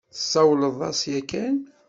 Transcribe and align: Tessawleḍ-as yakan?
Tessawleḍ-as 0.13 1.01
yakan? 1.11 1.57